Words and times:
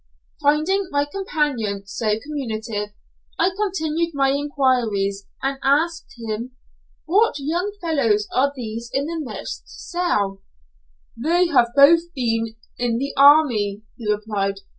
Finding 0.41 0.87
my 0.89 1.05
companion 1.05 1.85
so 1.85 2.19
communicative 2.19 2.95
I 3.37 3.51
continued 3.55 4.15
my 4.15 4.29
enquiries, 4.31 5.27
and 5.43 5.59
asked 5.61 6.15
him, 6.17 6.53
"What 7.05 7.35
young 7.37 7.71
fellows 7.79 8.27
are 8.33 8.51
these 8.55 8.89
in 8.91 9.05
the 9.05 9.19
next 9.19 9.65
cell?" 9.91 10.41
"They 11.15 11.49
have 11.49 11.73
both 11.75 12.11
been 12.15 12.55
in 12.79 12.97
the 12.97 13.13
army," 13.15 13.83
he 13.95 14.11
replied. 14.11 14.61